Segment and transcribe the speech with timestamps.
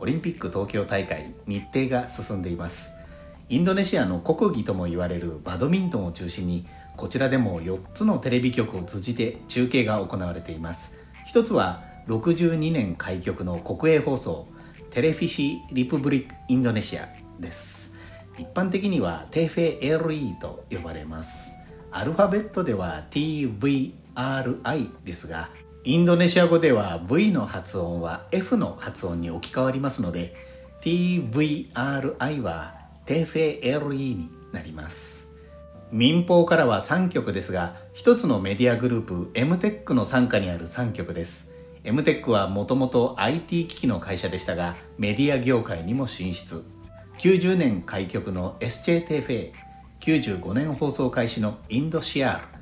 [0.00, 2.92] オリンピック東京大会日程が進んでいます。
[3.48, 6.66] インドネシアの国技とも言われるバドミントンを中心に
[6.96, 10.94] こちらでも4つのテレビ局を通じて中継が行われています。
[11.26, 14.48] 一つは62年開局の国営放送
[14.90, 17.08] テレフィシ・リプブリック・インドネシア
[17.40, 17.96] です。
[18.38, 21.54] 一般的にはテフェ LE と呼ばれます。
[21.90, 23.92] アルファベットでは TVRI
[25.04, 25.50] ですが
[25.86, 30.34] インドネシア語では V の発音は F の発音に置き換わりますので
[30.80, 35.28] TVRI はテフェ LE になります。
[35.92, 41.52] 民放からは3局ですが一つのメディアグループ MTEC の傘下にある3局です。
[41.84, 46.64] MTEC はもともと IT 機器の会社でしたがメディア業界にも進出。
[47.18, 49.52] 90年開局の SJTF
[50.00, 52.53] 95年放送開始のインドシアール。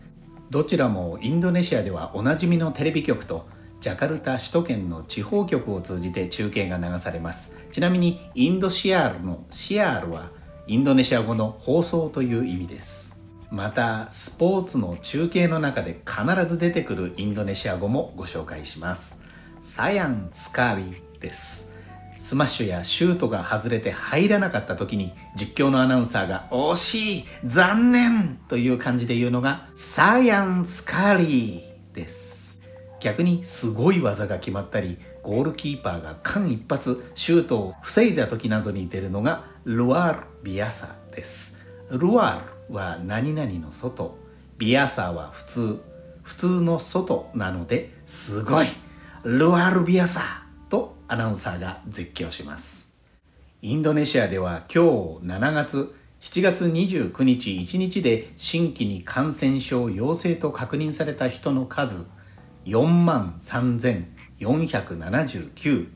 [0.52, 3.46] どちらもインドネシアではおなじみのテレビ局と
[3.80, 7.56] ジャカルタ首都圏の地方局を通じて中継が流されます。
[7.70, 10.28] ちなみに Indosiar の siar は
[10.66, 13.18] インドネシア語の放送という意味です。
[13.50, 19.22] またスポーツの中継の中で必ず出てくるインドネシア語もご紹介します。
[19.62, 21.71] sayang sekali です。
[22.22, 32.60] スマッシュやシュートが外れて入らなかった時に実況のアナウンサーが惜しい残念という感じで言うのが sayang sekaliーです。
[33.00, 36.82] 逆にすごい技が決まったりゴールキーパーが間一髪
[37.16, 41.58] シュートを防いだ時などに出るのがルワール・ビアサです。
[41.90, 44.16] ルワールは何々の外。
[44.58, 45.80] ビアサは普通
[46.22, 48.68] 普通の外なのですごい。
[49.24, 50.41] ルワールビアサー。
[51.12, 52.90] アナウンサーが絶叫します。
[53.60, 62.06] インドネシアでは今日7月7月29日1日で新規に感染症陽性と確認された人の数
[62.64, 65.88] 4万3479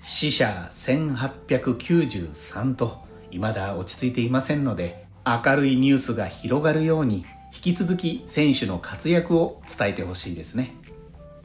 [0.00, 10.74] 死者1893と未だ落ち着いていませんので明るいニュースが広がるように引き続き選手の活躍を伝えてほしいですね。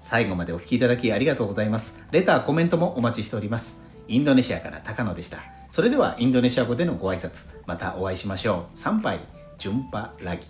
[0.04, 1.98] 最後までお聴きいただきありがとうございます。
[2.12, 3.82] レター、コメントもお待ちしております。
[4.10, 5.38] インドネシアから高野でした。
[5.70, 8.78] それではインドネシア語でのご挨拶、またお会いしましょう。
[8.78, 9.22] 参拝、
[9.58, 10.46] ジュンパラギ。